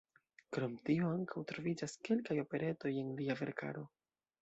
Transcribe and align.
Krom 0.55 0.77
tio 0.87 1.11
ankaŭ 1.17 1.45
troviĝas 1.53 1.95
kelkaj 2.09 2.41
operetoj 2.47 2.97
en 3.07 3.15
lia 3.23 3.41
verkaro. 3.45 3.91